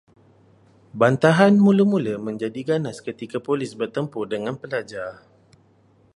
Bantahan 1.01 1.53
mula-mula 1.65 2.15
menjadi 2.27 2.61
ganas 2.73 2.97
ketika 3.07 3.37
polis 3.47 3.71
bertempur 3.79 4.23
dengan 4.33 4.55
pelajar 4.61 5.09